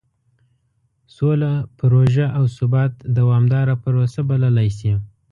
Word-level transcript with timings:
سوله 1.15 1.51
پروژه 1.79 2.25
او 2.37 2.43
ثبات 2.57 2.93
دومداره 3.17 3.73
پروسه 3.83 4.21
بللی 4.29 4.69
شي. 4.77 4.91